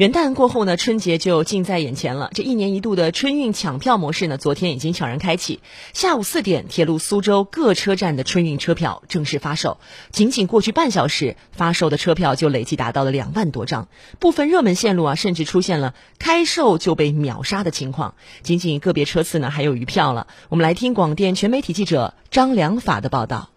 [0.00, 2.30] 元旦过后呢，春节就近在眼前了。
[2.32, 5.60] 这一年一度的春运抢票模式呢，昨天已经悄然开启。
[5.92, 9.76] 下午四点，铁路苏州各车站的春运车票正式发售。
[10.10, 13.88] 仅仅过去半小时，发售的车票就累计达到了两万多张。
[14.18, 18.14] 部分热门线路啊，甚至出现了开售就被秒杀的情况。
[18.40, 20.28] 仅仅个别车次呢，还有余票了。
[20.48, 23.50] 我们来听广电全媒体记者张良法的报道。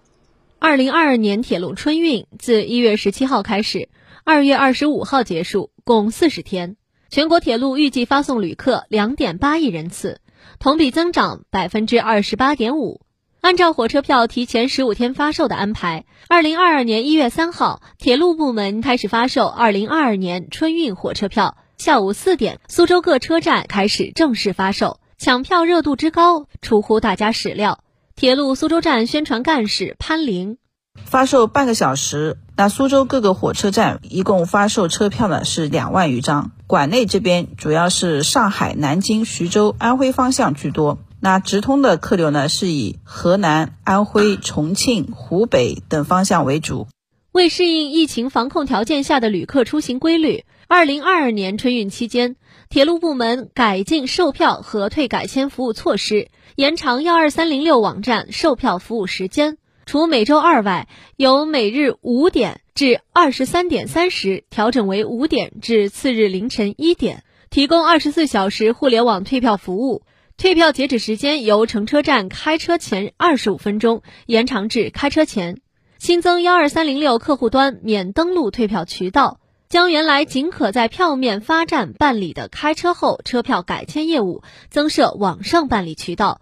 [0.59, 3.87] 二零二二年铁路春运自一月十七号开始。
[4.25, 6.77] 二月二十五号结束，共四十天。
[7.09, 10.19] 全国铁路预计发送旅客两点八亿人次，
[10.59, 13.01] 同比增长百分之二十八点五。
[13.41, 21.57] 按照火车票提前十五天发售的安排，二零二二年一月三号，铁路部门开始发售二零二二年春运火车票。
[21.77, 27.83] 下午四点，苏州各车站开始正式发售，抢票热度之高出乎大家始料。
[28.15, 30.57] 铁路苏州站宣传干事潘玲。
[31.03, 36.51] 发售半个小时，那苏州各个火车站一共发售车票呢是两万余张。
[36.67, 40.99] 管内这边主要是上海、南京、徐州、安徽方向居多。
[41.19, 46.87] 那直通的客流呢是以河南、安徽、重庆、湖北等方向为主。
[47.31, 52.35] 为适应疫情防控条件下的旅客出行规律，二零二二年春运期间，
[52.69, 59.57] 铁路部门改进售票和退改签服务措施，延长幺二三零六网站售票服务时间。
[59.85, 70.03] 除每周二外，由每日五点至二十三点三十调整为五点至次日凌晨一点，提供二十四小时互联网退票服务。
[70.37, 75.61] 退票截止时间由乘车站开车前二十五分钟延长至开车前。
[75.99, 79.39] 新增幺二三零六客户端免登录退票渠道，
[79.69, 86.41] 将原来仅可在票面发站办理的开车后车票改签业务增设网上办理渠道。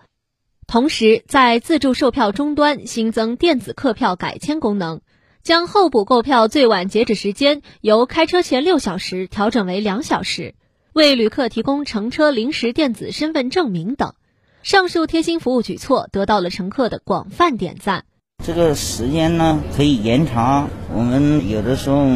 [0.71, 5.01] 同时，在自助售票终端新增电子客票改签功能，
[5.43, 10.55] 将候补购票最晚截止时间由开车前六小时调整为两小时，
[10.93, 14.13] 为旅客提供乘车临时电子身份证明等。
[14.63, 18.05] 上述贴心服务举措得到了乘客的广泛点赞。
[18.43, 22.07] 这个时间呢可以延长，我们有的时候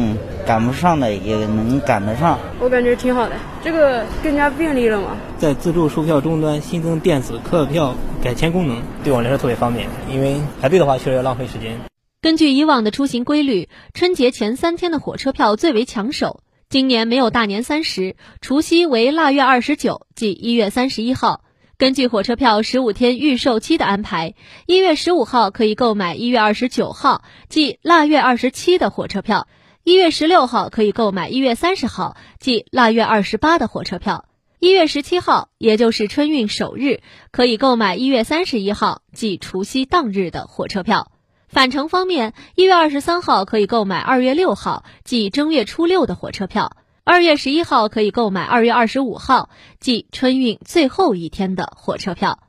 [0.44, 2.36] 赶不上的也能赶得上。
[2.58, 5.16] 我感觉挺好的，这个更加便利了嘛。
[5.38, 11.78] 在自助售票终端新增电子客票改签功能，对我来说特别方便，因为排队的话确实要浪费时间。
[12.20, 16.40] 根据以往的出行规律，春节前三天的火车票最为抢手。
[16.68, 21.42] 今年没有大年三十，除夕为腊月二十九，即一月三十一号。
[21.78, 29.46] 根据火车票十五天预售期的安排，一月十五号可以购买一月二十九号，即腊月二十七的火车票；
[29.84, 34.24] 一月十六号可以购买一月三十号，即腊月二十八的火车票；
[34.58, 41.12] 一月十七号，也就是春运首日，可以购买一月三十一号，即除夕当日的火车票。
[41.46, 46.72] 返程方面，一月二十三号可以购买二月六号，即正月初六的火车票。
[47.08, 52.40] 二月十一号可以购买二月二十五号，即春运最后一天的火车票。